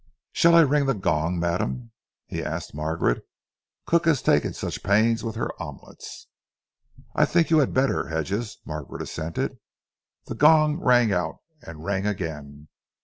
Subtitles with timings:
[0.31, 1.91] "Shall I ring the gong, madam?"
[2.25, 3.23] he asked Margaret.
[3.85, 6.03] "Cook has taken such pains with her omelette."
[7.13, 9.59] "I think you had better, Hedges," Margaret assented.
[10.25, 12.67] The gong rang out and rang again.